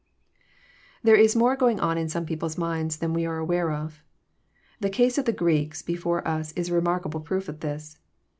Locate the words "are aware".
3.27-3.69